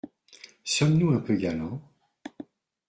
[0.63, 1.79] Sommes-nous un peu galant?